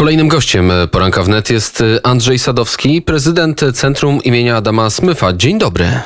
Kolejnym 0.00 0.28
gościem 0.28 0.72
poranka 0.90 1.22
wnet 1.22 1.50
jest 1.50 1.82
Andrzej 2.02 2.38
Sadowski, 2.38 3.02
prezydent 3.02 3.60
Centrum 3.74 4.22
imienia 4.22 4.56
Adama 4.56 4.90
Smyfa. 4.90 5.32
Dzień 5.32 5.58
dobry. 5.58 6.00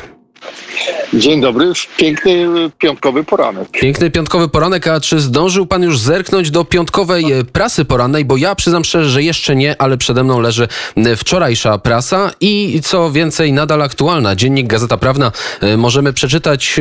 Dzień 1.18 1.40
dobry, 1.40 1.72
piękny 1.96 2.46
piątkowy 2.78 3.24
poranek. 3.24 3.68
Piękny 3.70 4.10
piątkowy 4.10 4.48
poranek, 4.48 4.88
a 4.88 5.00
czy 5.00 5.20
zdążył 5.20 5.66
pan 5.66 5.82
już 5.82 5.98
zerknąć 5.98 6.50
do 6.50 6.64
piątkowej 6.64 7.32
e, 7.32 7.44
prasy 7.44 7.84
porannej? 7.84 8.24
Bo 8.24 8.36
ja 8.36 8.54
przyznam 8.54 8.84
szczerze, 8.84 9.10
że 9.10 9.22
jeszcze 9.22 9.56
nie, 9.56 9.82
ale 9.82 9.96
przede 9.96 10.24
mną 10.24 10.40
leży 10.40 10.68
e, 10.96 11.16
wczorajsza 11.16 11.78
prasa 11.78 12.30
i 12.40 12.80
co 12.84 13.10
więcej, 13.10 13.52
nadal 13.52 13.82
aktualna. 13.82 14.36
Dziennik 14.36 14.66
Gazeta 14.66 14.96
Prawna. 14.96 15.32
E, 15.60 15.76
możemy 15.76 16.12
przeczytać 16.12 16.80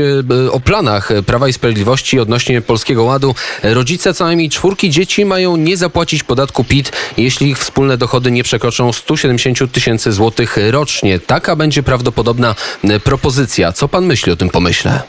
o 0.52 0.60
planach 0.60 1.10
Prawa 1.26 1.48
i 1.48 1.54
Sprawiedliwości 1.54 2.20
odnośnie 2.20 2.62
Polskiego 2.62 3.04
Ładu. 3.04 3.36
Rodzice 3.64 4.14
co 4.14 4.26
najmniej 4.26 4.50
czwórki 4.50 4.90
dzieci 4.90 5.26
mają 5.26 5.56
nie 5.56 5.78
zapłacić 5.78 6.24
podatku 6.24 6.64
PIT, 6.64 6.92
jeśli 7.18 7.50
ich 7.50 7.60
wspólne 7.60 7.98
dochody 7.98 8.32
nie 8.32 8.44
przekroczą 8.44 8.94
170 8.94 9.72
tysięcy 9.72 10.12
złotych 10.12 10.58
rocznie. 10.72 11.20
Taka 11.20 11.56
będzie 11.56 11.84
prawdopodobna 11.84 12.56
propozycja. 13.04 13.72
Co 13.72 13.88
pan 13.88 14.06
myśli 14.06 14.23
o 14.32 14.36
tym 14.36 14.50
pomyśle? 14.50 15.02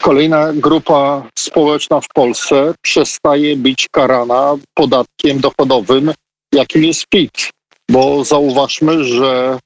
Kolejna 0.00 0.52
grupa 0.52 1.22
społeczna 1.38 2.00
w 2.00 2.08
Polsce 2.14 2.74
przestaje 2.82 3.56
być 3.56 3.88
karana 3.90 4.56
podatkiem 4.74 5.40
dochodowym, 5.40 6.12
jakim 6.54 6.84
jest 6.84 7.06
PIT. 7.06 7.50
Bo 7.90 8.24
zauważmy, 8.24 9.04
że 9.04 9.58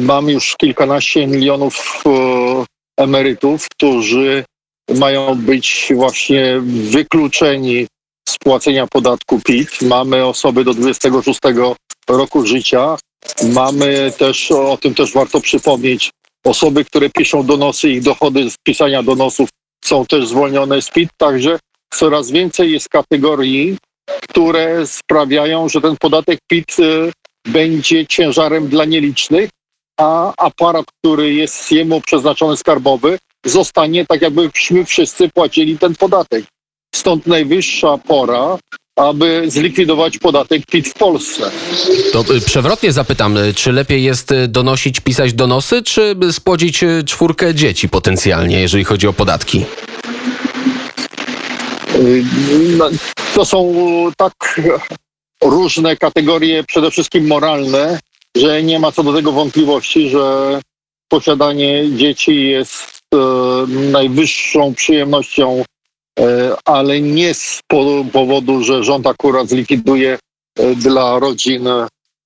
mamy 0.00 0.32
już 0.32 0.56
kilkanaście 0.56 1.26
milionów 1.26 2.02
e, 2.06 3.02
emerytów, 3.02 3.68
którzy 3.68 4.44
mają 4.94 5.34
być 5.34 5.92
właśnie 5.94 6.60
wykluczeni 6.64 7.86
z 8.28 8.38
płacenia 8.38 8.86
podatku 8.86 9.40
PIT. 9.40 9.82
Mamy 9.82 10.26
osoby 10.26 10.64
do 10.64 10.74
26 10.74 11.40
roku 12.08 12.46
życia. 12.46 12.96
Mamy 13.52 14.12
też, 14.18 14.50
o 14.50 14.76
tym 14.76 14.94
też 14.94 15.12
warto 15.12 15.40
przypomnieć, 15.40 16.10
Osoby, 16.44 16.84
które 16.84 17.10
piszą 17.10 17.42
donosy, 17.42 17.90
ich 17.90 18.02
dochody 18.02 18.50
z 18.50 18.56
pisania 18.62 19.02
donosów 19.02 19.48
są 19.84 20.06
też 20.06 20.28
zwolnione 20.28 20.82
z 20.82 20.90
PIT, 20.90 21.10
także 21.16 21.58
coraz 21.94 22.30
więcej 22.30 22.72
jest 22.72 22.88
kategorii, 22.88 23.78
które 24.22 24.86
sprawiają, 24.86 25.68
że 25.68 25.80
ten 25.80 25.96
podatek 25.96 26.38
PIT 26.50 26.78
y, 26.78 27.12
będzie 27.44 28.06
ciężarem 28.06 28.68
dla 28.68 28.84
nielicznych, 28.84 29.50
a 30.00 30.32
aparat, 30.36 30.86
który 30.98 31.34
jest 31.34 31.72
jemu 31.72 32.00
przeznaczony 32.00 32.56
skarbowy, 32.56 33.18
zostanie 33.46 34.06
tak, 34.06 34.22
jakbyśmy 34.22 34.84
wszyscy 34.84 35.28
płacili 35.28 35.78
ten 35.78 35.94
podatek. 35.94 36.44
Stąd 36.94 37.26
najwyższa 37.26 37.98
pora, 37.98 38.58
aby 38.98 39.50
zlikwidować 39.50 40.18
podatek 40.18 40.66
PIT 40.66 40.88
w 40.88 40.94
Polsce. 40.94 41.50
To 42.12 42.34
y, 42.34 42.40
przewrotnie 42.40 42.92
zapytam, 42.92 43.36
y, 43.36 43.54
czy 43.54 43.72
lepiej 43.72 44.02
jest 44.02 44.32
y, 44.32 44.48
donosić, 44.48 45.00
pisać 45.00 45.32
donosy, 45.32 45.82
czy 45.82 46.16
spłodzić 46.32 46.84
czwórkę 47.06 47.54
dzieci 47.54 47.88
potencjalnie, 47.88 48.60
jeżeli 48.60 48.84
chodzi 48.84 49.06
o 49.06 49.12
podatki? 49.12 49.64
No, 52.78 52.90
to 53.34 53.44
są 53.44 53.74
tak 54.16 54.60
różne 55.42 55.96
kategorie, 55.96 56.64
przede 56.64 56.90
wszystkim 56.90 57.26
moralne, 57.26 58.00
że 58.36 58.62
nie 58.62 58.78
ma 58.78 58.92
co 58.92 59.02
do 59.02 59.12
tego 59.12 59.32
wątpliwości, 59.32 60.08
że 60.08 60.60
posiadanie 61.08 61.96
dzieci 61.96 62.48
jest 62.48 62.98
najwyższą 63.68 64.74
przyjemnością 64.74 65.64
ale 66.64 67.00
nie 67.00 67.34
z 67.34 67.60
powodu, 68.12 68.64
że 68.64 68.84
rząd 68.84 69.06
akurat 69.06 69.48
zlikwiduje 69.48 70.18
e, 70.58 70.74
dla 70.74 71.18
rodzin, 71.18 71.68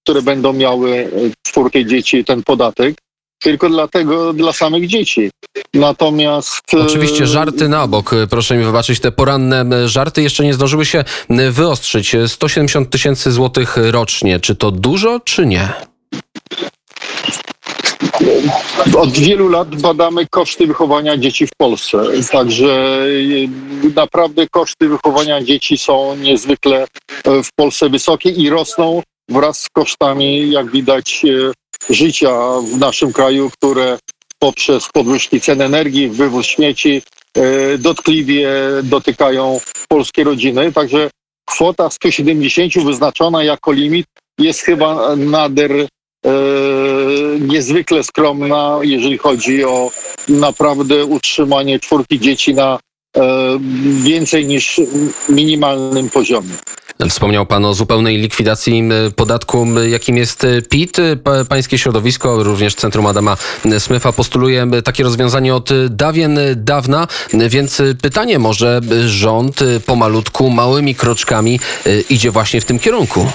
które 0.02 0.22
będą 0.22 0.52
miały 0.52 0.90
e, 0.90 1.08
czwórkę 1.42 1.84
dzieci, 1.84 2.24
ten 2.24 2.42
podatek, 2.42 2.94
tylko 3.42 3.68
dlatego 3.68 4.32
dla 4.32 4.52
samych 4.52 4.86
dzieci. 4.86 5.30
Natomiast. 5.74 6.60
Oczywiście 6.72 7.26
żarty 7.26 7.68
na 7.68 7.86
bok. 7.86 8.10
Proszę 8.30 8.56
mi 8.56 8.64
wybaczyć, 8.64 9.00
te 9.00 9.12
poranne 9.12 9.88
żarty 9.88 10.22
jeszcze 10.22 10.44
nie 10.44 10.54
zdążyły 10.54 10.84
się 10.84 11.04
wyostrzyć. 11.50 12.16
170 12.26 12.90
tysięcy 12.90 13.32
złotych 13.32 13.76
rocznie. 13.76 14.40
Czy 14.40 14.56
to 14.56 14.70
dużo, 14.70 15.20
czy 15.20 15.46
nie? 15.46 15.68
Od 18.96 19.18
wielu 19.18 19.48
lat 19.48 19.80
badamy 19.80 20.26
koszty 20.30 20.66
wychowania 20.66 21.16
dzieci 21.16 21.46
w 21.46 21.50
Polsce. 21.56 21.98
Także 22.30 23.02
y, 23.06 23.48
naprawdę 23.96 24.48
koszty 24.48 24.88
wychowania 24.88 25.42
dzieci 25.42 25.78
są 25.78 26.16
niezwykle 26.16 26.86
e, 27.24 27.42
w 27.42 27.52
Polsce 27.56 27.88
wysokie 27.88 28.30
i 28.30 28.50
rosną 28.50 29.02
wraz 29.28 29.58
z 29.58 29.68
kosztami, 29.68 30.50
jak 30.50 30.70
widać, 30.70 31.24
e, 31.24 31.52
życia 31.94 32.32
w 32.72 32.78
naszym 32.78 33.12
kraju, 33.12 33.50
które 33.50 33.98
poprzez 34.38 34.88
podwyżki 34.92 35.40
cen 35.40 35.62
energii, 35.62 36.08
wywóz 36.08 36.46
śmieci 36.46 37.02
e, 37.36 37.78
dotkliwie 37.78 38.50
dotykają 38.82 39.60
polskie 39.88 40.24
rodziny. 40.24 40.72
Także 40.72 41.10
kwota 41.44 41.90
170 41.90 42.84
wyznaczona 42.84 43.44
jako 43.44 43.72
limit 43.72 44.06
jest 44.38 44.60
chyba 44.60 45.16
nader 45.16 45.70
niezwykle 47.40 48.04
skromna, 48.04 48.78
jeżeli 48.82 49.18
chodzi 49.18 49.64
o 49.64 49.90
naprawdę 50.28 51.04
utrzymanie 51.04 51.80
czwórki 51.80 52.20
dzieci 52.20 52.54
na 52.54 52.78
e, 53.16 53.20
więcej 54.02 54.46
niż 54.46 54.80
minimalnym 55.28 56.10
poziomie. 56.10 56.54
Wspomniał 57.10 57.46
Pan 57.46 57.64
o 57.64 57.74
zupełnej 57.74 58.18
likwidacji 58.18 58.82
podatku, 59.16 59.66
jakim 59.88 60.16
jest 60.16 60.46
PIT. 60.70 60.96
Pańskie 61.48 61.78
środowisko, 61.78 62.42
również 62.42 62.74
Centrum 62.74 63.06
Adama 63.06 63.36
Smyfa 63.78 64.12
postuluje 64.12 64.66
takie 64.84 65.04
rozwiązanie 65.04 65.54
od 65.54 65.70
dawien 65.90 66.38
dawna, 66.56 67.06
więc 67.48 67.82
pytanie 68.02 68.38
może 68.38 68.80
rząd 69.06 69.60
pomalutku, 69.86 70.50
małymi 70.50 70.94
kroczkami 70.94 71.60
idzie 72.10 72.30
właśnie 72.30 72.60
w 72.60 72.64
tym 72.64 72.78
kierunku. 72.78 73.26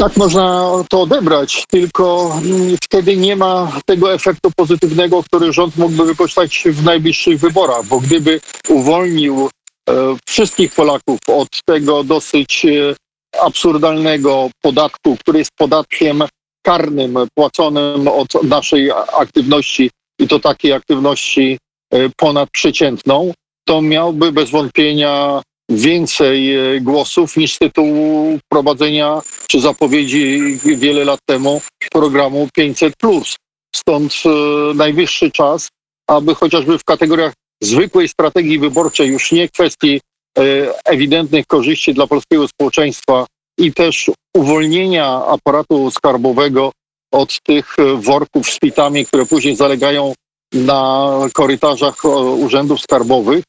Tak 0.00 0.16
można 0.16 0.70
to 0.90 1.00
odebrać, 1.00 1.64
tylko 1.70 2.36
wtedy 2.84 3.16
nie 3.16 3.36
ma 3.36 3.80
tego 3.86 4.14
efektu 4.14 4.50
pozytywnego, 4.56 5.22
który 5.22 5.52
rząd 5.52 5.76
mógłby 5.76 6.04
wykorzystać 6.04 6.64
w 6.66 6.84
najbliższych 6.84 7.40
wyborach, 7.40 7.86
bo 7.86 8.00
gdyby 8.00 8.40
uwolnił 8.68 9.48
e, 9.90 10.16
wszystkich 10.26 10.74
Polaków 10.74 11.18
od 11.26 11.48
tego 11.64 12.04
dosyć 12.04 12.64
e, 12.64 12.94
absurdalnego 13.40 14.50
podatku, 14.62 15.16
który 15.16 15.38
jest 15.38 15.50
podatkiem 15.58 16.24
karnym 16.62 17.18
płaconym 17.34 18.08
od 18.08 18.42
naszej 18.42 18.90
aktywności 19.18 19.90
i 20.18 20.28
to 20.28 20.38
takiej 20.38 20.72
aktywności 20.72 21.58
e, 21.90 22.08
ponadprzeciętną, 22.16 23.32
to 23.64 23.82
miałby 23.82 24.32
bez 24.32 24.50
wątpienia 24.50 25.42
więcej 25.70 26.56
e, 26.56 26.80
głosów 26.80 27.36
niż 27.36 27.58
tytułu 27.58 28.38
prowadzenia 28.48 29.22
czy 29.48 29.60
zapowiedzi 29.60 30.58
wiele 30.64 31.04
lat 31.04 31.20
temu 31.26 31.60
programu 31.92 32.48
500. 32.54 32.94
Stąd 33.76 34.12
e, 34.26 34.28
najwyższy 34.74 35.30
czas, 35.30 35.68
aby 36.08 36.34
chociażby 36.34 36.78
w 36.78 36.84
kategoriach 36.84 37.32
zwykłej 37.62 38.08
strategii 38.08 38.58
wyborczej, 38.58 39.08
już 39.08 39.32
nie 39.32 39.48
kwestii 39.48 40.00
e, 40.38 40.42
ewidentnych 40.84 41.46
korzyści 41.46 41.94
dla 41.94 42.06
polskiego 42.06 42.48
społeczeństwa 42.48 43.26
i 43.58 43.72
też 43.72 44.10
uwolnienia 44.36 45.24
aparatu 45.26 45.90
skarbowego 45.90 46.72
od 47.12 47.42
tych 47.42 47.76
worków 47.96 48.50
z 48.50 48.58
pitami, 48.58 49.06
które 49.06 49.26
później 49.26 49.56
zalegają 49.56 50.14
na 50.52 51.10
korytarzach 51.34 52.04
urzędów 52.38 52.80
skarbowych, 52.80 53.44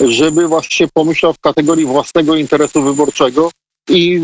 żeby 0.00 0.48
właśnie 0.48 0.88
pomyślał 0.94 1.32
w 1.32 1.40
kategorii 1.40 1.86
własnego 1.86 2.36
interesu 2.36 2.82
wyborczego 2.82 3.50
i 3.88 4.20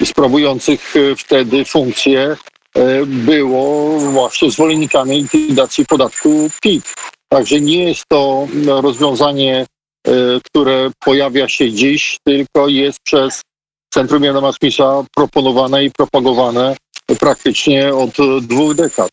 sprawujących 0.03 0.95
e, 0.95 1.15
wtedy 1.15 1.65
funkcje 1.65 2.37
e, 2.75 3.05
było 3.05 3.99
właśnie 3.99 4.51
zwolennikami 4.51 5.21
likwidacji 5.21 5.85
podatku 5.85 6.49
PIT. 6.61 6.93
Także 7.29 7.61
nie 7.61 7.83
jest 7.83 8.03
to 8.07 8.47
rozwiązanie, 8.67 9.65
które 10.45 10.91
pojawia 10.99 11.49
się 11.49 11.71
dziś, 11.71 12.17
tylko 12.23 12.67
jest 12.67 12.99
przez 13.03 13.41
Centrum 13.93 14.23
Jana 14.23 14.51
Smisa 14.53 15.03
proponowane 15.15 15.83
i 15.83 15.91
propagowane 15.91 16.75
praktycznie 17.19 17.93
od 17.95 18.09
dwóch 18.41 18.75
dekad. 18.75 19.11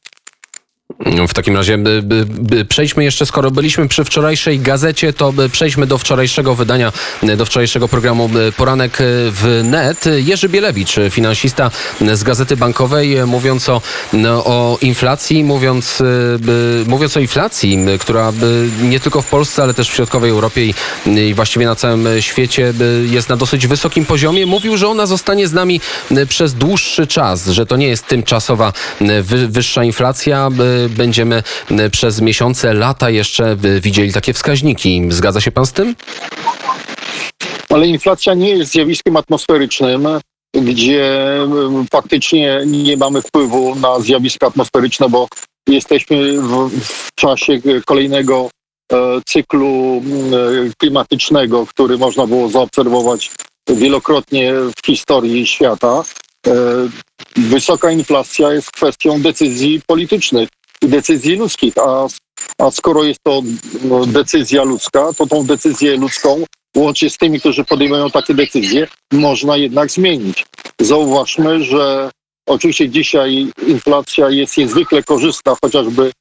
W 1.29 1.35
takim 1.35 1.57
razie 1.57 1.79
by, 1.79 2.03
by, 2.03 2.27
by 2.27 2.65
przejdźmy 2.65 3.05
jeszcze, 3.05 3.27
skoro 3.27 3.51
byliśmy 3.51 3.89
przy 3.89 4.05
wczorajszej 4.05 4.61
gazecie, 4.61 5.13
to 5.13 5.33
by 5.33 5.49
przejdźmy 5.49 5.87
do 5.87 5.99
wczorajszego 5.99 6.55
wydania, 6.55 6.93
do 7.37 7.45
wczorajszego 7.45 7.89
programu 7.89 8.31
Poranek 8.57 8.99
w 9.31 9.61
Net. 9.65 10.05
Jerzy 10.17 10.49
Bielewicz, 10.49 10.97
finansista 11.11 11.71
z 12.13 12.23
Gazety 12.23 12.57
Bankowej, 12.57 13.27
mówiąc 13.27 13.69
o, 13.69 13.83
o 14.45 14.79
inflacji, 14.81 15.45
mówiąc, 15.45 16.03
mówiąc 16.87 17.17
o 17.17 17.21
inflacji, 17.21 17.79
która 18.01 18.33
nie 18.83 19.01
tylko 19.01 19.23
w 19.23 19.27
Polsce, 19.27 19.63
ale 19.63 19.75
też 19.75 19.91
w 19.91 19.95
środkowej 19.95 20.31
Europie 20.31 20.67
i, 20.67 20.75
i 21.07 21.35
właściwie 21.35 21.67
na 21.67 21.75
całym 21.75 22.09
świecie 22.21 22.75
jest 23.03 23.29
na 23.29 23.37
dosyć 23.37 23.67
wysokim 23.67 24.07
poziomie, 24.07 24.47
mówił, 24.47 24.77
że 24.77 24.89
ona 24.89 25.07
zostanie 25.07 25.49
z 25.49 25.53
nami 25.53 25.81
przez 26.29 26.55
dłuższy 26.55 27.07
czas, 27.07 27.47
że 27.47 27.67
to 27.67 27.77
nie 27.77 27.89
jest 27.89 28.07
tymczasowa 28.07 28.73
wyższa 29.49 29.85
inflacja, 29.85 30.51
będziemy 30.89 31.43
przez 31.93 32.21
miesiące, 32.21 32.75
lata 32.75 33.11
jeszcze 33.11 33.57
widzieli 33.81 34.13
takie 34.13 34.33
wskaźniki. 34.33 35.03
Zgadza 35.09 35.41
się 35.41 35.53
pan 35.53 35.67
z 35.67 35.73
tym? 35.73 35.95
Ale 37.71 37.87
inflacja 37.87 38.35
nie 38.35 38.51
jest 38.51 38.73
zjawiskiem 38.73 39.17
atmosferycznym, 39.17 40.09
gdzie 40.55 41.25
faktycznie 41.93 42.61
nie 42.67 42.97
mamy 42.97 43.23
wpływu 43.23 43.75
na 43.75 44.01
zjawiska 44.01 44.47
atmosferyczne, 44.47 45.09
bo 45.09 45.29
jesteśmy 45.69 46.41
w, 46.41 46.71
w 46.81 47.15
czasie 47.15 47.61
kolejnego 47.87 48.51
e, 48.93 48.97
cyklu 49.27 50.03
klimatycznego, 50.79 51.67
który 51.67 51.99
można 51.99 52.27
było 52.27 52.49
zaobserwować 52.49 53.31
wielokrotnie 53.69 54.53
w 54.53 54.87
historii 54.87 55.47
świata. 55.47 56.03
E, 56.47 56.53
wysoka 57.37 57.91
inflacja 57.91 58.53
jest 58.53 58.71
kwestią 58.71 59.23
decyzji 59.23 59.81
politycznych 59.87 60.49
decyzji 60.83 61.37
ludzkich, 61.37 61.79
a, 61.79 62.07
a 62.59 62.71
skoro 62.71 63.05
jest 63.05 63.21
to 63.23 63.43
no, 63.83 64.07
decyzja 64.07 64.63
ludzka, 64.63 65.13
to 65.17 65.27
tą 65.27 65.47
decyzję 65.47 65.97
ludzką 65.97 66.45
łącznie 66.77 67.11
z 67.11 67.19
tymi, 67.19 67.41
którzy 67.41 67.65
podejmują 67.65 68.11
takie 68.11 68.35
decyzje, 68.35 68.87
można 69.13 69.57
jednak 69.57 69.91
zmienić. 69.91 70.47
Zauważmy, 70.81 71.65
że 71.65 72.11
oczywiście 72.47 72.89
dzisiaj 72.89 73.47
inflacja 73.67 74.31
jest 74.31 74.57
niezwykle 74.57 75.03
korzystna, 75.03 75.57
chociażby 75.63 76.13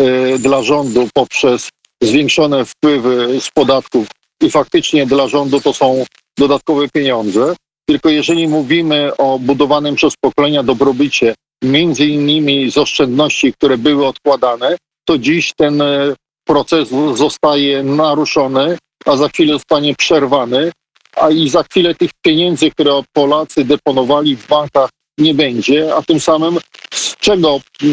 y, 0.00 0.38
dla 0.38 0.62
rządu 0.62 1.08
poprzez 1.14 1.68
zwiększone 2.02 2.64
wpływy 2.64 3.40
z 3.40 3.50
podatków 3.50 4.06
i 4.42 4.50
faktycznie 4.50 5.06
dla 5.06 5.28
rządu 5.28 5.60
to 5.60 5.74
są 5.74 6.04
dodatkowe 6.38 6.88
pieniądze. 6.88 7.56
Tylko 7.88 8.08
jeżeli 8.08 8.48
mówimy 8.48 9.16
o 9.16 9.38
budowanym 9.38 9.94
przez 9.94 10.14
pokolenia 10.20 10.62
dobrobycie, 10.62 11.34
między 11.62 12.06
innymi 12.06 12.70
z 12.70 12.78
oszczędności, 12.78 13.52
które 13.52 13.78
były 13.78 14.06
odkładane, 14.06 14.76
to 15.04 15.18
dziś 15.18 15.52
ten 15.56 15.82
e, 15.82 16.14
proces 16.44 16.88
zostaje 17.14 17.82
naruszony, 17.82 18.78
a 19.04 19.16
za 19.16 19.28
chwilę 19.28 19.52
zostanie 19.52 19.94
przerwany, 19.94 20.72
a 21.16 21.30
i 21.30 21.48
za 21.48 21.62
chwilę 21.62 21.94
tych 21.94 22.10
pieniędzy, 22.22 22.70
które 22.70 23.02
Polacy 23.12 23.64
deponowali 23.64 24.36
w 24.36 24.46
bankach, 24.46 24.90
nie 25.18 25.34
będzie, 25.34 25.94
a 25.94 26.02
tym 26.02 26.20
samym 26.20 26.58
z 26.94 27.16
czego 27.16 27.60
e, 27.82 27.86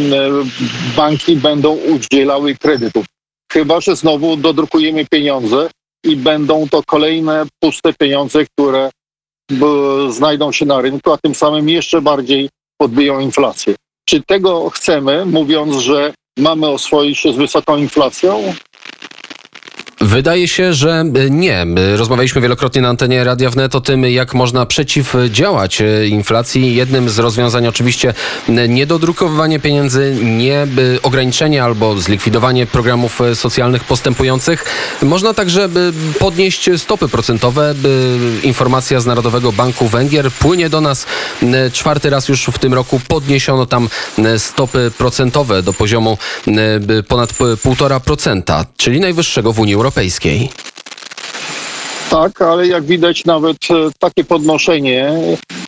banki 0.95 1.35
będą 1.35 1.75
udzielały 1.75 2.55
kredytów? 2.55 3.05
Chyba, 3.51 3.81
że 3.81 3.95
znowu 3.95 4.37
dodrukujemy 4.37 5.05
pieniądze 5.05 5.69
i 6.03 6.15
będą 6.15 6.69
to 6.69 6.83
kolejne 6.83 7.45
puste 7.59 7.93
pieniądze, 7.93 8.45
które 8.45 8.89
znajdą 10.09 10.51
się 10.51 10.65
na 10.65 10.81
rynku, 10.81 11.11
a 11.11 11.17
tym 11.17 11.35
samym 11.35 11.69
jeszcze 11.69 12.01
bardziej 12.01 12.49
podbiją 12.77 13.19
inflację. 13.19 13.75
Czy 14.06 14.24
tego 14.24 14.69
chcemy, 14.69 15.25
mówiąc, 15.25 15.75
że 15.75 16.13
mamy 16.38 16.68
oswoić 16.68 17.19
się 17.19 17.33
z 17.33 17.35
wysoką 17.35 17.77
inflacją? 17.77 18.53
Wydaje 20.01 20.47
się, 20.47 20.73
że 20.73 21.03
e, 21.15 21.29
nie. 21.29 21.65
Rozmawialiśmy 21.95 22.41
wielokrotnie 22.41 22.81
na 22.81 22.89
antenie 22.89 23.23
Radia 23.23 23.49
Wnet 23.49 23.75
o 23.75 23.81
tym, 23.81 24.03
jak 24.03 24.33
można 24.33 24.65
przeciwdziałać 24.65 25.81
e, 25.81 26.07
inflacji. 26.07 26.75
Jednym 26.75 27.09
z 27.09 27.19
rozwiązań 27.19 27.67
oczywiście 27.67 28.13
niedodrukowywanie 28.69 29.59
pieniędzy, 29.59 30.17
nie 30.23 30.67
ograniczenie 31.03 31.63
albo 31.63 31.97
zlikwidowanie 31.97 32.65
programów 32.65 33.21
e, 33.21 33.35
socjalnych 33.35 33.83
postępujących. 33.83 34.65
Można 35.01 35.33
także 35.33 35.69
podnieść 36.19 36.69
stopy 36.77 37.07
procentowe. 37.07 37.75
Informacja 38.44 38.99
z 38.99 39.05
Narodowego 39.05 39.51
Banku 39.51 39.88
Węgier 39.88 40.31
płynie 40.31 40.69
do 40.69 40.81
nas 40.81 41.05
czwarty 41.73 42.09
raz 42.09 42.29
już 42.29 42.45
w 42.45 42.59
tym 42.59 42.73
roku. 42.73 43.01
Podniesiono 43.07 43.65
tam 43.65 43.89
stopy 44.38 44.91
procentowe 44.97 45.63
do 45.63 45.73
poziomu 45.73 46.17
ponad 47.07 47.33
1,5%, 47.33 48.65
czyli 48.77 48.99
najwyższego 48.99 49.53
w 49.53 49.59
Unii 49.59 49.73
Europejskiej. 49.73 49.86
Europejskiej. 49.87 50.49
Tak, 52.09 52.41
ale 52.41 52.67
jak 52.67 52.83
widać 52.83 53.25
nawet 53.25 53.57
e, 53.69 53.89
takie 53.99 54.23
podnoszenie 54.23 55.11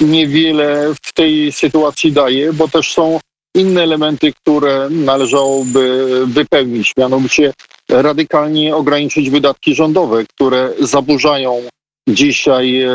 niewiele 0.02 0.94
w 1.04 1.14
tej 1.14 1.52
sytuacji 1.52 2.12
daje, 2.12 2.54
bo 2.54 2.68
też 2.68 2.94
są 2.94 3.20
inne 3.56 3.84
elementy, 3.84 4.34
które 4.34 4.88
należałoby 4.90 6.08
wypełnić, 6.26 6.94
mianowicie 6.98 7.54
radykalnie 7.90 8.76
ograniczyć 8.76 9.30
wydatki 9.30 9.76
rządowe, 9.76 10.24
które 10.26 10.74
zaburzają 10.80 11.62
dzisiaj 12.10 12.82
e, 12.82 12.92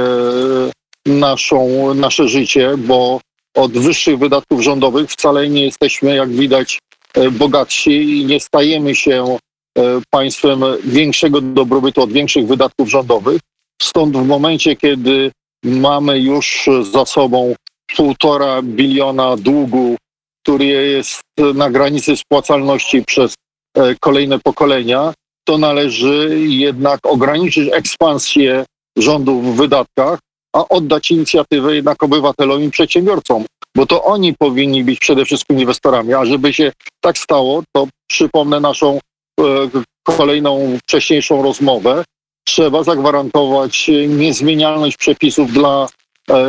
naszą, 1.06 1.94
nasze 1.94 2.28
życie, 2.28 2.74
bo 2.78 3.20
od 3.56 3.72
wyższych 3.72 4.18
wydatków 4.18 4.62
rządowych 4.62 5.10
wcale 5.10 5.48
nie 5.48 5.64
jesteśmy, 5.64 6.16
jak 6.16 6.30
widać, 6.30 6.78
e, 7.14 7.30
bogatsi 7.30 8.20
i 8.20 8.24
nie 8.24 8.40
stajemy 8.40 8.94
się 8.94 9.38
państwem 10.10 10.60
większego 10.84 11.40
dobrobytu 11.40 12.02
od 12.02 12.12
większych 12.12 12.46
wydatków 12.46 12.88
rządowych. 12.88 13.40
Stąd 13.82 14.16
w 14.16 14.26
momencie, 14.26 14.76
kiedy 14.76 15.32
mamy 15.64 16.20
już 16.20 16.68
za 16.92 17.04
sobą 17.04 17.54
półtora 17.96 18.62
biliona 18.62 19.36
długu, 19.36 19.96
który 20.42 20.64
jest 20.64 21.20
na 21.54 21.70
granicy 21.70 22.16
spłacalności 22.16 23.02
przez 23.02 23.34
e, 23.76 23.94
kolejne 24.00 24.38
pokolenia, 24.38 25.14
to 25.44 25.58
należy 25.58 26.40
jednak 26.40 27.00
ograniczyć 27.02 27.68
ekspansję 27.72 28.64
rządu 28.96 29.40
w 29.40 29.56
wydatkach, 29.56 30.18
a 30.56 30.68
oddać 30.68 31.10
inicjatywę 31.10 31.74
jednak 31.74 32.02
obywatelom 32.02 32.62
i 32.62 32.70
przedsiębiorcom, 32.70 33.44
bo 33.76 33.86
to 33.86 34.04
oni 34.04 34.34
powinni 34.34 34.84
być 34.84 34.98
przede 34.98 35.24
wszystkim 35.24 35.60
inwestorami. 35.60 36.14
A 36.14 36.24
żeby 36.24 36.52
się 36.52 36.72
tak 37.00 37.18
stało, 37.18 37.62
to 37.72 37.88
przypomnę 38.10 38.60
naszą 38.60 38.98
E, 38.98 39.13
kolejną 40.04 40.78
wcześniejszą 40.82 41.42
rozmowę, 41.42 42.04
trzeba 42.44 42.82
zagwarantować 42.82 43.90
niezmienialność 44.08 44.96
przepisów 44.96 45.52
dla 45.52 45.88
e, 46.30 46.46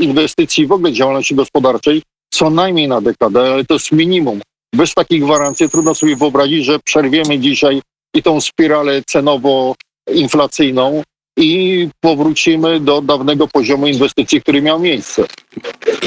inwestycji 0.00 0.66
w 0.66 0.72
ogóle 0.72 0.92
działalności 0.92 1.34
gospodarczej 1.34 2.02
co 2.32 2.50
najmniej 2.50 2.88
na 2.88 3.00
dekadę, 3.00 3.52
ale 3.52 3.64
to 3.64 3.74
jest 3.74 3.92
minimum. 3.92 4.40
Bez 4.74 4.94
takich 4.94 5.22
gwarancji 5.22 5.70
trudno 5.70 5.94
sobie 5.94 6.16
wyobrazić, 6.16 6.64
że 6.64 6.78
przerwiemy 6.78 7.38
dzisiaj 7.38 7.82
i 8.14 8.22
tą 8.22 8.40
spiralę 8.40 9.02
cenowo-inflacyjną 9.02 11.02
i 11.36 11.88
powrócimy 12.00 12.80
do 12.80 13.00
dawnego 13.00 13.48
poziomu 13.48 13.86
inwestycji, 13.86 14.42
który 14.42 14.62
miał 14.62 14.80
miejsce. 14.80 15.24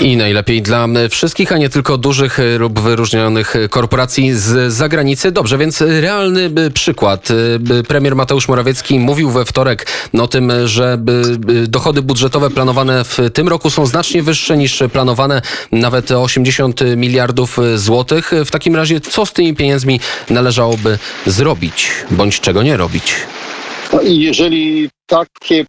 I 0.01 0.17
najlepiej 0.17 0.61
dla 0.61 0.87
wszystkich, 1.09 1.51
a 1.51 1.57
nie 1.57 1.69
tylko 1.69 1.97
dużych 1.97 2.39
lub 2.57 2.79
wyróżnionych 2.79 3.55
korporacji 3.69 4.33
z 4.33 4.73
zagranicy. 4.73 5.31
Dobrze, 5.31 5.57
więc 5.57 5.81
realny 5.81 6.51
przykład. 6.73 7.27
Premier 7.87 8.15
Mateusz 8.15 8.47
Morawiecki 8.47 8.99
mówił 8.99 9.31
we 9.31 9.45
wtorek 9.45 9.87
o 10.19 10.27
tym, 10.27 10.51
że 10.65 10.97
dochody 11.67 12.01
budżetowe 12.01 12.49
planowane 12.49 13.03
w 13.03 13.17
tym 13.33 13.47
roku 13.47 13.69
są 13.69 13.85
znacznie 13.85 14.23
wyższe 14.23 14.57
niż 14.57 14.83
planowane, 14.93 15.41
nawet 15.71 16.11
80 16.11 16.79
miliardów 16.97 17.57
złotych. 17.75 18.31
W 18.45 18.51
takim 18.51 18.75
razie, 18.75 19.01
co 19.01 19.25
z 19.25 19.33
tymi 19.33 19.55
pieniędzmi 19.55 19.99
należałoby 20.29 20.99
zrobić, 21.25 21.89
bądź 22.11 22.39
czego 22.39 22.63
nie 22.63 22.77
robić? 22.77 23.13
Jeżeli 24.03 24.89
takie, 25.05 25.65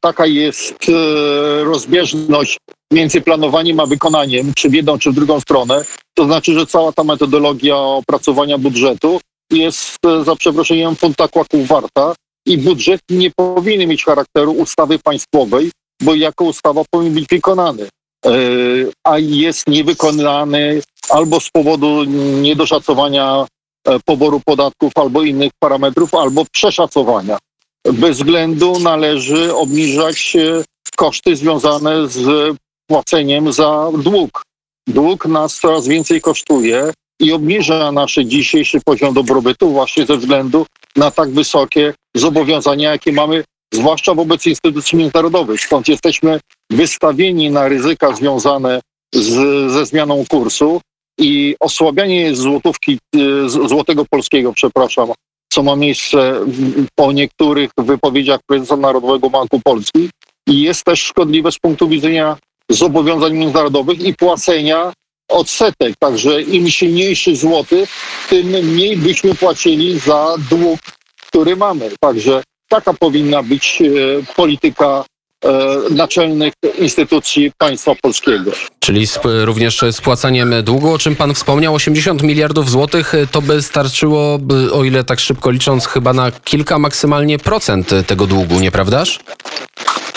taka 0.00 0.26
jest 0.26 0.88
e, 0.88 1.64
rozbieżność 1.64 2.58
między 2.92 3.20
planowaniem 3.20 3.80
a 3.80 3.86
wykonaniem, 3.86 4.52
czy 4.54 4.68
w 4.68 4.74
jedną, 4.74 4.98
czy 4.98 5.10
w 5.10 5.14
drugą 5.14 5.40
stronę, 5.40 5.84
to 6.14 6.24
znaczy, 6.24 6.52
że 6.52 6.66
cała 6.66 6.92
ta 6.92 7.04
metodologia 7.04 7.76
opracowania 7.76 8.58
budżetu 8.58 9.20
jest 9.52 9.96
e, 10.06 10.24
za 10.24 10.36
przeproszeniem 10.36 10.96
funta 10.96 11.28
kłaków 11.28 11.66
warta 11.66 12.14
i 12.46 12.58
budżet 12.58 13.00
nie 13.10 13.30
powinien 13.36 13.88
mieć 13.88 14.04
charakteru 14.04 14.52
ustawy 14.52 14.98
państwowej, 14.98 15.70
bo 16.02 16.14
jako 16.14 16.44
ustawa 16.44 16.82
powinien 16.90 17.14
być 17.14 17.26
wykonany. 17.26 17.88
a 19.04 19.18
jest 19.18 19.66
niewykonany 19.68 20.82
albo 21.10 21.40
z 21.40 21.50
powodu 21.50 22.04
niedoszacowania 22.42 23.46
poboru 24.04 24.40
podatków 24.46 24.92
albo 24.94 25.22
innych 25.22 25.52
parametrów, 25.58 26.14
albo 26.14 26.44
przeszacowania. 26.52 27.38
Bez 27.92 28.16
względu 28.16 28.78
należy 28.78 29.54
obniżać 29.54 30.36
koszty 30.96 31.36
związane 31.36 32.08
z 32.08 32.56
płaceniem 32.86 33.52
za 33.52 33.90
dług. 33.98 34.42
Dług 34.88 35.26
nas 35.26 35.60
coraz 35.60 35.88
więcej 35.88 36.20
kosztuje 36.20 36.92
i 37.20 37.32
obniża 37.32 37.92
nasz 37.92 38.14
dzisiejszy 38.24 38.80
poziom 38.84 39.14
dobrobytu 39.14 39.70
właśnie 39.70 40.06
ze 40.06 40.16
względu 40.16 40.66
na 40.96 41.10
tak 41.10 41.30
wysokie 41.30 41.94
zobowiązania, 42.16 42.90
jakie 42.90 43.12
mamy, 43.12 43.44
zwłaszcza 43.74 44.14
wobec 44.14 44.46
instytucji 44.46 44.98
międzynarodowych. 44.98 45.60
Stąd 45.60 45.88
jesteśmy 45.88 46.40
wystawieni 46.70 47.50
na 47.50 47.68
ryzyka 47.68 48.14
związane 48.14 48.80
z, 49.14 49.32
ze 49.72 49.86
zmianą 49.86 50.24
kursu 50.28 50.80
i 51.18 51.56
osłabianie 51.60 52.34
złotówki, 52.34 52.98
y, 53.16 53.48
złotego 53.48 54.04
polskiego, 54.10 54.52
przepraszam, 54.52 55.08
co 55.56 55.62
ma 55.62 55.76
miejsce 55.76 56.40
po 56.94 57.12
niektórych 57.12 57.70
wypowiedziach 57.78 58.40
prezesa 58.46 58.76
Narodowego 58.76 59.30
Banku 59.30 59.60
Polski 59.64 60.10
i 60.48 60.62
jest 60.62 60.84
też 60.84 61.02
szkodliwe 61.02 61.52
z 61.52 61.58
punktu 61.58 61.88
widzenia 61.88 62.36
zobowiązań 62.70 63.32
międzynarodowych 63.32 64.00
i 64.00 64.14
płacenia 64.14 64.92
odsetek. 65.30 65.94
Także 65.98 66.42
im 66.42 66.70
silniejszy 66.70 67.36
złoty, 67.36 67.86
tym 68.28 68.46
mniej 68.46 68.96
byśmy 68.96 69.34
płacili 69.34 69.98
za 69.98 70.34
dług, 70.50 70.80
który 71.28 71.56
mamy. 71.56 71.90
Także 72.00 72.42
taka 72.68 72.92
powinna 72.92 73.42
być 73.42 73.82
e, 73.82 74.34
polityka 74.34 75.04
naczelnych 75.90 76.52
instytucji 76.78 77.52
państwa 77.58 77.94
polskiego. 78.02 78.50
Czyli 78.80 79.02
sp 79.14 79.24
również 79.44 79.80
spłacaniem 79.90 80.54
długu, 80.62 80.92
o 80.92 80.98
czym 80.98 81.16
pan 81.16 81.34
wspomniał, 81.34 81.74
80 81.74 82.22
miliardów 82.22 82.70
złotych 82.70 83.12
to 83.32 83.42
by 83.42 83.62
starczyło, 83.62 84.38
o 84.72 84.84
ile 84.84 85.04
tak 85.04 85.20
szybko 85.20 85.50
licząc, 85.50 85.86
chyba 85.86 86.12
na 86.12 86.30
kilka 86.30 86.78
maksymalnie 86.78 87.38
procent 87.38 87.90
tego 88.06 88.26
długu, 88.26 88.60
nieprawdaż? 88.60 89.20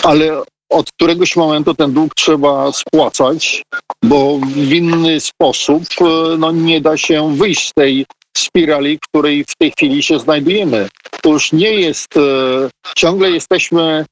Ale 0.02 0.42
od 0.70 0.92
któregoś 0.92 1.36
momentu 1.36 1.74
ten 1.74 1.92
dług 1.92 2.14
trzeba 2.14 2.72
spłacać, 2.72 3.62
bo 4.02 4.38
w 4.38 4.72
inny 4.72 5.20
sposób 5.20 5.84
e, 6.00 6.04
no, 6.38 6.52
nie 6.52 6.80
da 6.80 6.96
się 6.96 7.36
wyjść 7.36 7.68
z 7.68 7.72
tej 7.72 8.06
spirali, 8.36 8.96
w 8.96 9.08
której 9.08 9.44
w 9.44 9.56
tej 9.56 9.70
chwili 9.70 10.02
się 10.02 10.18
znajdujemy. 10.18 10.88
To 11.22 11.28
już 11.28 11.52
nie 11.52 11.74
jest, 11.74 12.16
e, 12.16 12.20
ciągle 12.96 13.30
jesteśmy 13.30 13.82
e, 13.82 14.04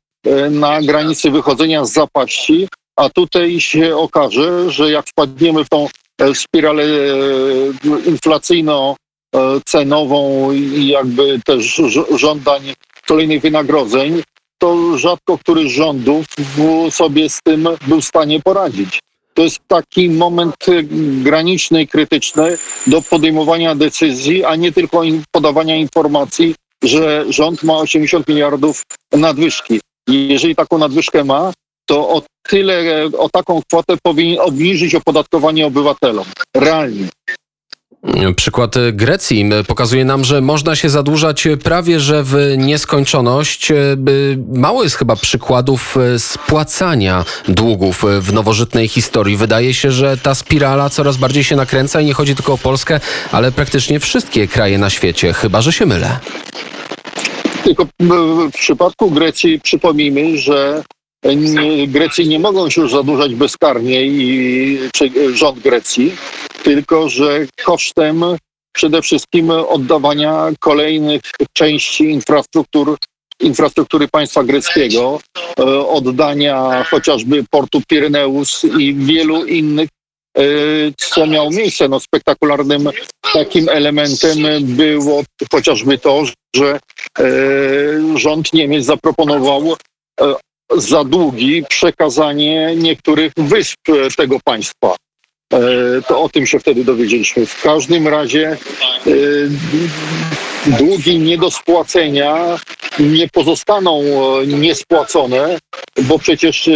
na 0.51 0.83
granicy 0.83 1.31
wychodzenia 1.31 1.85
z 1.85 1.93
zapaści, 1.93 2.69
a 2.97 3.09
tutaj 3.09 3.61
się 3.61 3.97
okaże, 3.97 4.71
że 4.71 4.91
jak 4.91 5.09
wpadniemy 5.09 5.65
w 5.65 5.69
tą 5.69 5.89
spiralę 6.35 6.85
inflacyjno-cenową 8.07 10.53
i 10.55 10.89
jakby 10.89 11.41
też 11.45 11.83
żądań 12.17 12.75
kolejnych 13.07 13.43
wynagrodzeń, 13.43 14.23
to 14.59 14.99
rzadko 14.99 15.39
który 15.39 15.69
z 15.69 15.73
rządów 15.73 16.27
sobie 16.91 17.29
z 17.29 17.41
tym 17.45 17.69
był 17.87 18.01
w 18.01 18.05
stanie 18.05 18.41
poradzić. 18.41 19.01
To 19.35 19.43
jest 19.43 19.59
taki 19.69 20.11
moment 20.11 20.55
graniczny 21.23 21.87
krytyczny 21.87 22.59
do 22.87 23.03
podejmowania 23.03 23.75
decyzji, 23.75 24.45
a 24.45 24.57
nie 24.57 24.73
tylko 24.73 25.03
podawania 25.31 25.77
informacji, 25.77 26.55
że 26.83 27.25
rząd 27.29 27.63
ma 27.63 27.79
80 27.79 28.29
miliardów 28.29 28.83
nadwyżki. 29.13 29.81
Jeżeli 30.09 30.57
taką 30.57 30.79
nadwyżkę 30.79 31.25
ma, 31.25 31.53
to 31.87 32.09
o 32.09 32.23
tyle, 32.49 32.85
o 33.19 33.29
taką 33.29 33.61
kwotę 33.69 33.95
powinien 34.03 34.41
obniżyć 34.41 34.95
opodatkowanie 34.95 35.67
obywatelom. 35.67 36.25
Realnie. 36.57 37.09
Przykład 38.37 38.75
Grecji 38.93 39.51
pokazuje 39.67 40.05
nam, 40.05 40.25
że 40.25 40.41
można 40.41 40.77
się 40.77 40.89
zadłużać 40.89 41.49
prawie 41.65 42.01
że 42.01 42.23
w 42.25 42.55
nieskończoność. 42.57 43.73
Mało 44.55 44.83
jest 44.83 44.97
chyba 44.97 45.17
przykładów 45.17 45.97
spłacania 46.19 47.25
długów 47.49 48.05
w 48.21 48.33
nowożytnej 48.33 48.89
historii. 48.89 49.37
Wydaje 49.37 49.75
się, 49.75 49.91
że 49.91 50.17
ta 50.17 50.35
spirala 50.35 50.91
coraz 50.91 51.17
bardziej 51.17 51.45
się 51.45 51.57
nakręca 51.57 52.01
i 52.01 52.05
nie 52.05 52.15
chodzi 52.15 52.35
tylko 52.35 52.53
o 52.53 52.59
Polskę, 52.59 53.01
ale 53.33 53.53
praktycznie 53.53 54.01
wszystkie 54.01 54.49
kraje 54.49 54.79
na 54.79 54.91
świecie, 54.91 55.33
chyba 55.33 55.63
że 55.63 55.73
się 55.73 55.87
mylę. 55.87 56.19
Tylko 57.69 57.87
w 58.49 58.51
przypadku 58.53 59.11
Grecji 59.11 59.61
przypomnijmy, 59.61 60.39
że 60.39 60.85
Grecji 61.87 62.29
nie 62.29 62.39
mogą 62.39 62.71
się 62.71 62.81
już 62.81 62.91
zadłużać 62.91 63.35
bezkarnie 63.35 64.03
i 64.03 64.79
czy 64.93 65.37
rząd 65.37 65.59
Grecji, 65.59 66.13
tylko 66.63 67.09
że 67.09 67.47
kosztem 67.65 68.25
przede 68.73 69.03
wszystkim 69.03 69.51
oddawania 69.51 70.51
kolejnych 70.61 71.21
części 71.53 72.05
infrastruktur, 72.05 72.97
infrastruktury 73.41 74.09
państwa 74.09 74.45
greckiego, 74.45 75.21
e, 75.59 75.65
oddania 75.89 76.85
chociażby 76.91 77.45
portu 77.51 77.83
Pireneus 77.89 78.65
i 78.79 78.95
wielu 78.95 79.47
innych, 79.47 79.89
e, 79.89 79.98
co 80.97 81.27
miało 81.27 81.51
miejsce. 81.51 81.89
No, 81.89 82.01
spektakularnym 82.01 82.91
takim 83.33 83.69
elementem 83.69 84.37
było 84.63 85.23
chociażby 85.53 85.99
to, 85.99 86.25
że 86.57 86.81
e, 87.19 87.25
rząd 88.19 88.53
Niemiec 88.53 88.85
zaproponował 88.85 89.77
za 90.77 91.05
długi 91.05 91.65
przekazanie 91.69 92.77
niektórych 92.77 93.33
wysp 93.37 93.81
tego 94.17 94.39
państwa. 94.45 94.97
E, 95.53 95.59
to 96.09 96.23
o 96.23 96.29
tym 96.29 96.47
się 96.47 96.59
wtedy 96.59 96.85
dowiedzieliśmy. 96.85 97.47
W 97.47 97.63
każdym 97.63 98.09
razie 98.09 98.49
e, 98.49 99.11
długi 100.71 101.19
nie 101.19 101.39
do 101.39 101.51
spłacenia 101.51 102.59
nie 102.99 103.29
pozostaną 103.29 104.03
e, 104.03 104.47
niespłacone, 104.47 105.59
bo 106.03 106.19
przecież 106.19 106.71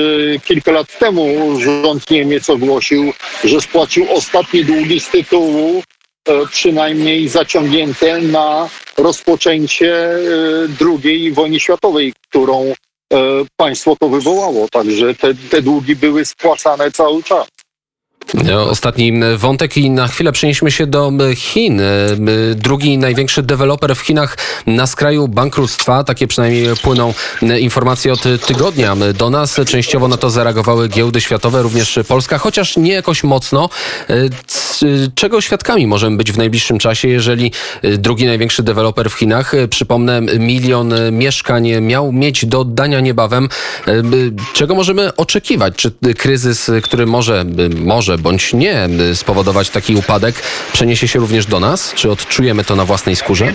kilka 0.44 0.72
lat 0.72 0.99
temu 0.99 1.61
rząd 1.61 2.11
Niemiec 2.11 2.50
ogłosił, 2.50 3.12
że 3.44 3.61
spłacił 3.61 4.06
ostatnie 4.12 4.64
długi 4.64 5.00
z 5.00 5.08
tytułu 5.08 5.82
przynajmniej 6.50 7.28
zaciągnięte 7.28 8.20
na 8.20 8.68
rozpoczęcie 8.96 10.08
II 10.80 11.32
wojny 11.32 11.61
światowej, 11.61 12.12
którą 12.28 12.72
państwo 13.56 13.96
to 13.96 14.08
wywołało. 14.08 14.68
Także 14.68 15.14
te, 15.14 15.34
te 15.50 15.62
długi 15.62 15.96
były 15.96 16.25
spłacane 16.25 16.90
cały 16.90 17.22
czas. 17.22 17.49
Ostatni 18.68 19.12
wątek 19.36 19.76
i 19.76 19.90
na 19.90 20.08
chwilę 20.08 20.32
przenieśmy 20.32 20.70
się 20.70 20.86
do 20.86 21.12
Chin. 21.36 21.82
Drugi 22.54 22.98
największy 22.98 23.42
deweloper 23.42 23.96
w 23.96 24.00
Chinach 24.00 24.38
na 24.66 24.86
skraju 24.86 25.28
bankructwa. 25.28 26.04
Takie 26.04 26.26
przynajmniej 26.26 26.66
płyną 26.82 27.14
informacje 27.60 28.12
od 28.12 28.22
tygodnia 28.46 28.96
do 29.14 29.30
nas. 29.30 29.60
Częściowo 29.66 30.08
na 30.08 30.16
to 30.16 30.30
zareagowały 30.30 30.88
giełdy 30.88 31.20
światowe, 31.20 31.62
również 31.62 31.98
Polska, 32.08 32.38
chociaż 32.38 32.76
nie 32.76 32.92
jakoś 32.92 33.24
mocno. 33.24 33.68
Czego 35.14 35.40
świadkami 35.40 35.86
możemy 35.86 36.16
być 36.16 36.32
w 36.32 36.38
najbliższym 36.38 36.78
czasie, 36.78 37.08
jeżeli 37.08 37.52
drugi 37.82 38.26
największy 38.26 38.62
deweloper 38.62 39.10
w 39.10 39.14
Chinach, 39.14 39.52
przypomnę, 39.70 40.20
milion 40.20 40.94
mieszkań 41.12 41.80
miał 41.80 42.12
mieć 42.12 42.46
do 42.46 42.60
oddania 42.60 43.00
niebawem. 43.00 43.48
Czego 44.52 44.74
możemy 44.74 45.16
oczekiwać? 45.16 45.74
Czy 45.76 45.92
kryzys, 46.18 46.70
który 46.82 47.06
może, 47.06 47.44
może 47.76 48.12
może 48.12 48.23
bądź 48.23 48.52
nie 48.52 48.88
spowodować 49.14 49.71
taki 49.71 49.95
upadek, 49.95 50.42
przeniesie 50.73 51.09
się 51.09 51.19
również 51.19 51.47
do 51.47 51.61
nas? 51.61 51.95
Czy 51.95 52.11
odczujemy 52.11 52.64
to 52.64 52.76
na 52.76 52.85
własnej 52.85 53.16
skórze? 53.16 53.54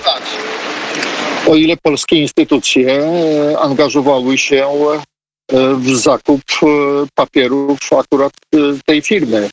O 1.47 1.55
ile 1.55 1.77
polskie 1.77 2.15
instytucje 2.15 3.03
e, 3.03 3.59
angażowały 3.59 4.37
się 4.37 4.65
e, 4.65 5.75
w 5.75 5.95
zakup 5.95 6.41
e, 6.63 6.67
papierów 7.15 7.79
akurat 7.99 8.33
tej 8.85 9.01
firmy. 9.01 9.49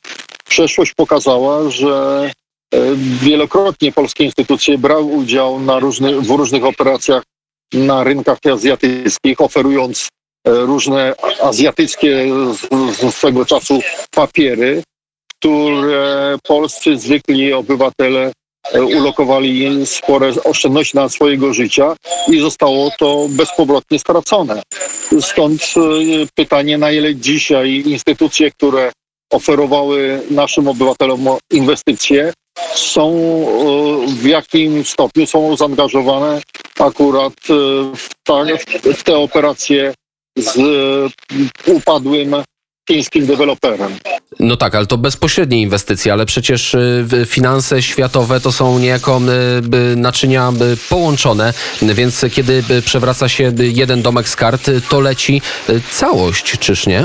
Przeszłość 0.49 0.93
pokazała, 0.97 1.71
że 1.71 2.31
wielokrotnie 3.23 3.93
polskie 3.93 4.25
instytucje 4.25 4.79
brały 4.79 5.03
udział 5.03 5.61
na 5.61 5.79
różny, 5.79 6.21
w 6.21 6.31
różnych 6.31 6.65
operacjach 6.65 7.23
na 7.73 8.05
rynkach 8.05 8.39
azjatyckich, 8.53 9.41
oferując 9.41 10.09
różne 10.47 11.15
azjatyckie 11.43 12.27
z 13.01 13.15
swego 13.15 13.45
czasu 13.45 13.81
papiery, 14.11 14.83
które 15.45 16.39
polscy 16.43 16.99
zwykli 16.99 17.53
obywatele 17.53 18.33
e, 18.73 18.83
ulokowali 18.83 19.87
spore 19.87 20.33
oszczędności 20.45 20.97
na 20.97 21.09
swojego 21.09 21.55
życia 21.55 21.97
i 22.29 22.41
zostało 22.41 22.91
to 22.99 23.27
bezpowrotnie 23.31 23.99
stracone. 23.99 24.63
Stąd 25.21 25.63
e, 25.77 25.81
pytanie, 26.35 26.79
na 26.79 26.93
ile 26.93 27.15
dzisiaj 27.15 27.83
instytucje, 27.87 28.51
które 28.51 28.93
oferowały 29.33 30.21
naszym 30.31 30.69
obywatelom 30.69 31.27
inwestycje, 31.53 32.33
są 32.75 33.13
e, 33.13 34.07
w 34.07 34.27
jakim 34.27 34.85
stopniu 34.85 35.27
są 35.27 35.57
zaangażowane 35.57 36.41
akurat 36.79 37.35
w, 37.97 38.09
ta, 38.23 38.45
w 38.95 39.03
te 39.03 39.17
operacje 39.17 39.95
z 40.37 40.59
upadłym 41.67 42.35
chińskim 42.88 43.26
deweloperem. 43.26 43.99
No 44.41 44.57
tak, 44.57 44.75
ale 44.75 44.87
to 44.87 44.99
bezpośrednie 44.99 45.61
inwestycje, 45.61 46.12
ale 46.12 46.26
przecież 46.26 46.75
y, 46.75 47.26
finanse 47.26 47.83
światowe 47.83 48.41
to 48.41 48.53
są 48.53 48.79
niejako 48.79 49.21
y, 49.93 49.97
naczynia 49.97 50.53
połączone, 50.88 51.53
więc 51.83 52.25
kiedy 52.33 52.62
y, 52.71 52.83
przewraca 52.83 53.29
się 53.29 53.53
jeden 53.59 54.03
domek 54.03 54.29
z 54.29 54.37
kart, 54.37 54.71
to 54.88 55.00
leci 55.00 55.43
całość, 55.91 56.59
czyż 56.59 56.87
nie? 56.87 57.05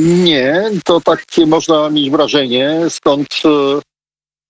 Nie, 0.00 0.70
to 0.84 1.00
takie 1.00 1.46
można 1.46 1.90
mieć 1.90 2.10
wrażenie, 2.10 2.80
stąd 2.88 3.28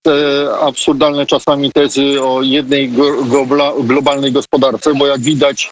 te 0.01 0.49
absurdalne 0.61 1.25
czasami 1.25 1.71
tezy 1.71 2.21
o 2.23 2.41
jednej 2.41 2.91
globalnej 3.83 4.31
gospodarce, 4.31 4.93
bo 4.93 5.07
jak 5.07 5.21
widać 5.21 5.71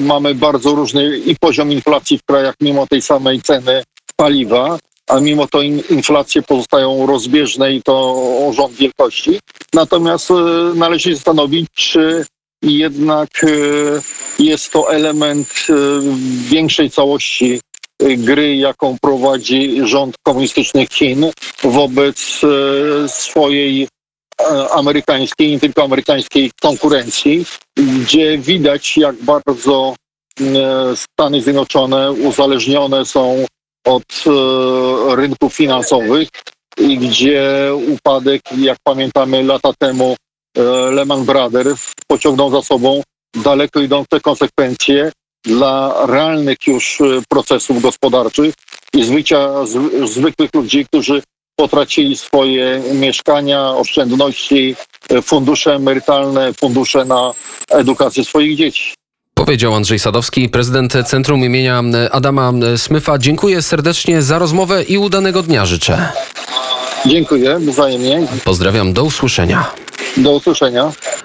mamy 0.00 0.34
bardzo 0.34 0.74
różny 0.74 1.18
i 1.18 1.36
poziom 1.36 1.72
inflacji 1.72 2.18
w 2.18 2.22
krajach 2.22 2.54
mimo 2.60 2.86
tej 2.86 3.02
samej 3.02 3.42
ceny 3.42 3.82
paliwa, 4.16 4.78
a 5.08 5.20
mimo 5.20 5.46
to 5.46 5.62
in, 5.62 5.82
inflacje 5.90 6.42
pozostają 6.42 7.06
rozbieżne 7.06 7.72
i 7.72 7.82
to 7.82 7.94
o 8.46 8.52
rząd 8.56 8.74
wielkości. 8.74 9.40
Natomiast 9.74 10.30
e, 10.30 10.34
należy 10.74 11.10
się 11.10 11.14
zastanowić, 11.14 11.68
czy 11.74 12.26
jednak 12.62 13.44
e, 13.44 13.48
jest 14.42 14.72
to 14.72 14.92
element 14.92 15.48
większej 16.50 16.90
całości 16.90 17.60
gry, 18.00 18.56
jaką 18.56 18.96
prowadzi 19.02 19.80
rząd 19.84 20.14
komunistycznych 20.22 20.88
Chin 20.88 21.26
wobec 21.62 22.40
swojej 23.06 23.88
amerykańskiej, 24.74 25.50
nie 25.50 25.60
tylko 25.60 25.82
amerykańskiej 25.84 26.50
konkurencji, 26.62 27.46
gdzie 27.76 28.38
widać, 28.38 28.96
jak 28.96 29.16
bardzo 29.16 29.94
e, 30.40 30.44
Stany 30.96 31.42
Zjednoczone 31.42 32.12
uzależnione 32.12 33.06
są 33.06 33.44
od 33.86 34.02
e, 34.26 35.16
rynków 35.16 35.54
finansowych 35.54 36.28
i 36.78 36.98
gdzie 36.98 37.70
upadek, 37.88 38.42
jak 38.58 38.78
pamiętamy 38.84 39.42
lata 39.42 39.72
temu, 39.78 40.16
e, 40.56 40.62
Lehman 40.90 41.24
Brothers 41.24 41.92
pociągnął 42.06 42.50
za 42.50 42.62
sobą 42.62 43.02
daleko 43.44 43.80
idące 43.80 44.20
konsekwencje 44.20 45.12
dla 45.44 46.06
realnych 46.06 46.56
już 46.66 47.02
procesów 47.28 47.82
gospodarczych 47.82 48.54
i 48.94 49.04
zwycia 49.04 49.48
zw- 49.48 50.06
zwykłych 50.06 50.54
ludzi, 50.54 50.86
którzy 50.86 51.22
potracili 51.62 52.16
swoje 52.16 52.82
mieszkania, 52.94 53.70
oszczędności, 53.70 54.76
e, 55.10 55.22
fundusze 55.22 55.74
emerytalne, 55.74 56.52
fundusze 56.52 57.04
na 57.04 57.32
edukację 57.68 58.24
swoich 58.24 58.56
dzieci. 58.56 58.94
Powiedział 59.34 59.74
Andrzej 59.74 59.98
Sadowski, 59.98 60.48
prezydent 60.48 60.92
Centrum 61.06 61.44
imienia 61.44 61.82
Adama 62.10 62.52
Smyfa. 62.76 63.18
Dziękuję 63.18 63.62
serdecznie 63.62 64.22
za 64.22 64.38
rozmowę 64.38 64.82
i 64.82 64.98
udanego 64.98 65.42
dnia 65.42 65.66
życzę. 65.66 66.12
Dziękuję 67.06 67.58
wzajemnie. 67.58 68.26
Pozdrawiam, 68.44 68.92
do 68.92 69.04
usłyszenia. 69.04 69.70
Do 70.16 70.32
usłyszenia. 70.32 70.92